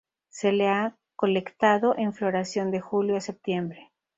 Se 0.29 0.51
le 0.51 0.67
ha 0.67 0.97
colectado 1.15 1.95
en 1.95 2.11
floración 2.11 2.71
de 2.71 2.79
julio 2.81 3.15
a 3.17 3.21
septiembre. 3.21 3.91